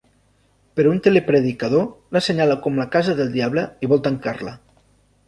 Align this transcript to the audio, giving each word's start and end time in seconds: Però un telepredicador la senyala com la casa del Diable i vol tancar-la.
Però 0.79 0.93
un 0.93 1.01
telepredicador 1.07 1.85
la 2.17 2.21
senyala 2.29 2.55
com 2.63 2.79
la 2.83 2.87
casa 2.97 3.15
del 3.21 3.29
Diable 3.37 3.67
i 3.85 3.91
vol 3.93 4.03
tancar-la. 4.09 4.57